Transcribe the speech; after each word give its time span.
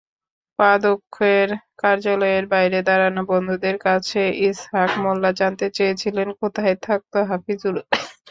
প্রাধ্যক্ষের 0.59 1.47
কার্যালয়ের 1.77 2.45
বাইরে 2.53 2.79
দাঁড়ানো 2.87 3.21
বন্ধুদের 3.31 3.75
কাছে 3.85 4.19
ইসহাক 4.45 4.91
মোল্লা 5.03 5.31
জানতে 5.39 5.67
চাইছিলেন, 5.77 6.27
কোথায় 6.41 6.75
থাকত 6.85 7.13
হাফিজুর। 7.29 7.75